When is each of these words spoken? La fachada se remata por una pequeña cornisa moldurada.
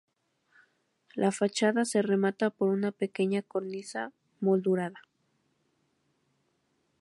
La 1.13 1.31
fachada 1.31 1.85
se 1.85 2.01
remata 2.01 2.49
por 2.49 2.69
una 2.69 2.91
pequeña 2.91 3.43
cornisa 3.43 4.13
moldurada. 4.39 4.99